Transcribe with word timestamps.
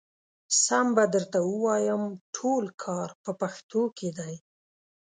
سم 0.63 0.85
به 0.95 1.03
درته 1.13 1.39
ووايم 1.47 2.03
ټول 2.35 2.63
کار 2.83 3.09
په 3.23 3.31
پښتنو 3.39 3.83
کې 3.97 4.09
دی. 4.17 4.33